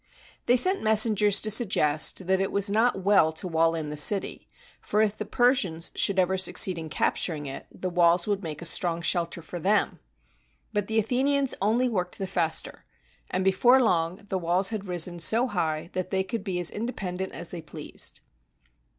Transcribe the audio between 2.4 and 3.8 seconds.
it was not well to wall